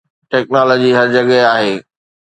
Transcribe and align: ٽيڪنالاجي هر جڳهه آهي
ٽيڪنالاجي 0.29 0.89
هر 0.97 1.07
جڳهه 1.15 1.41
آهي 1.55 1.73